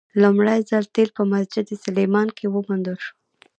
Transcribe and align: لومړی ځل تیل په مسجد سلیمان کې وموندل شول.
لومړی 0.21 0.59
ځل 0.69 0.83
تیل 0.93 1.09
په 1.17 1.23
مسجد 1.31 1.65
سلیمان 1.83 2.27
کې 2.37 2.45
وموندل 2.49 2.97
شول. 3.05 3.17